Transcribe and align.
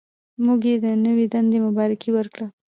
موږ 0.45 0.61
یې 0.69 0.75
د 0.83 0.85
نوې 1.05 1.25
دندې 1.33 1.57
مبارکي 1.67 2.09
ورکړه. 2.13 2.47